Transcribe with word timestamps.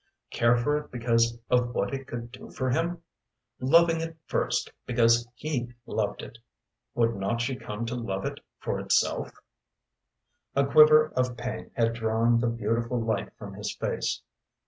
Care 0.31 0.57
for 0.57 0.79
it 0.79 0.89
because 0.91 1.37
of 1.51 1.75
what 1.75 1.93
it 1.93 2.07
could 2.07 2.31
do 2.31 2.49
for 2.49 2.71
him? 2.71 3.03
Loving 3.59 4.01
it 4.01 4.17
first 4.25 4.71
because 4.87 5.27
he 5.35 5.75
loved 5.85 6.23
it, 6.23 6.39
would 6.95 7.13
not 7.15 7.39
she 7.39 7.55
come 7.55 7.85
to 7.85 7.93
love 7.93 8.25
it 8.25 8.39
for 8.57 8.79
itself? 8.79 9.31
A 10.55 10.65
quiver 10.65 11.09
of 11.15 11.37
pain 11.37 11.69
had 11.75 11.93
drawn 11.93 12.39
the 12.39 12.47
beautiful 12.47 12.99
light 12.99 13.31
from 13.37 13.53
his 13.53 13.75
face. 13.75 14.23